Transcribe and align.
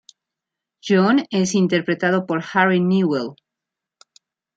John 0.81 1.25
es 1.29 1.53
interpretado 1.53 2.25
por 2.25 2.43
Harry 2.53 2.79
Newell. 2.79 3.35